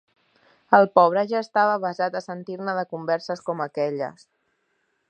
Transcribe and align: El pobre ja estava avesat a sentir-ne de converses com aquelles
El 0.77 0.87
pobre 0.99 1.23
ja 1.33 1.43
estava 1.47 1.75
avesat 1.81 2.17
a 2.17 2.23
sentir-ne 2.29 2.77
de 2.81 2.87
converses 2.95 3.47
com 3.51 3.65
aquelles 3.69 4.27